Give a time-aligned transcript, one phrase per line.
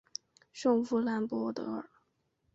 [0.51, 1.85] 圣夫兰博尔。